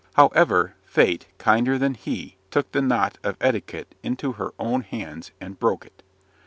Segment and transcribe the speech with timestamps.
[0.15, 5.59] However, Fate, kinder than he, took the knot of etiquette into her own hands, and
[5.59, 6.01] broke it.